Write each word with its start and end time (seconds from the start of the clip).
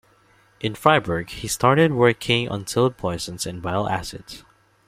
In 0.59 0.73
Freiburg 0.73 1.29
he 1.29 1.47
started 1.47 1.93
working 1.93 2.49
on 2.49 2.65
toad 2.65 2.97
poisons 2.97 3.45
and 3.45 3.61
bile 3.61 3.87
acids. 3.87 4.43